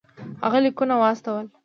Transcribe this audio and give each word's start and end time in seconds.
هغه 0.43 0.57
لیکونه 0.65 0.95
واستول. 1.01 1.45